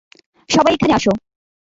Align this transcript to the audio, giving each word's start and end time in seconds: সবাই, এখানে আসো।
সবাই, 0.49 0.73
এখানে 0.73 0.93
আসো। 0.93 1.11